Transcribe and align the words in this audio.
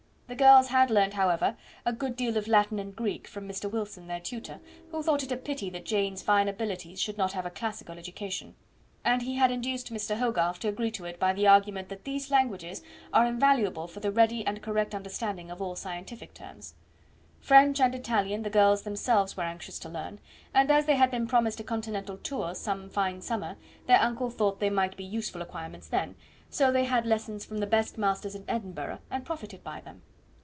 The 0.27 0.37
girls 0.37 0.69
had 0.69 0.89
learned, 0.89 1.13
however, 1.15 1.57
a 1.85 1.91
good 1.91 2.15
deal 2.15 2.37
of 2.37 2.47
Latin 2.47 2.79
and 2.79 2.95
Greek 2.95 3.27
from 3.27 3.45
Mr. 3.49 3.69
Wilson, 3.69 4.07
their 4.07 4.21
tutor, 4.21 4.61
who 4.89 5.03
thought 5.03 5.23
it 5.23 5.31
a 5.33 5.35
pity 5.35 5.69
that 5.71 5.83
Jane's 5.83 6.21
fine 6.23 6.47
abilities 6.47 7.01
should 7.01 7.17
not 7.17 7.33
have 7.33 7.45
a 7.45 7.49
classical 7.49 7.97
education; 7.97 8.55
and 9.03 9.21
he 9.23 9.35
had 9.35 9.51
induced 9.51 9.91
Mr. 9.91 10.15
Hogarth 10.17 10.57
to 10.61 10.69
agree 10.69 10.89
to 10.91 11.03
it 11.03 11.19
by 11.19 11.33
the 11.33 11.47
argument 11.47 11.89
that 11.89 12.05
these 12.05 12.31
languages 12.31 12.81
are 13.11 13.25
invaluable 13.27 13.89
for 13.89 13.99
the 13.99 14.09
ready 14.09 14.47
and 14.47 14.61
correct 14.61 14.95
understanding 14.95 15.51
of 15.51 15.61
all 15.61 15.75
scientific 15.75 16.33
terms. 16.33 16.75
French 17.41 17.81
and 17.81 17.93
Italian 17.93 18.43
the 18.43 18.49
girls 18.49 18.83
themselves 18.83 19.35
were 19.35 19.43
anxious 19.43 19.77
to 19.79 19.89
learn; 19.89 20.17
and 20.53 20.71
as 20.71 20.85
they 20.85 20.95
had 20.95 21.11
been 21.11 21.27
promised 21.27 21.59
a 21.59 21.63
continental 21.65 22.15
tour 22.19 22.55
some 22.55 22.89
fine 22.89 23.19
summer, 23.19 23.57
their 23.85 23.99
uncle 23.99 24.29
thought 24.29 24.61
they 24.61 24.69
might 24.69 24.95
be 24.95 25.03
useful 25.03 25.41
acquirements 25.41 25.89
then, 25.89 26.15
so 26.49 26.71
they 26.71 26.85
had 26.85 27.05
lessons 27.05 27.43
from 27.43 27.57
the 27.57 27.67
best 27.67 27.97
masters 27.97 28.33
in 28.33 28.45
Edinburgh, 28.47 28.99
and 29.09 29.25
profited 29.25 29.61
by 29.61 29.81
them. 29.81 30.01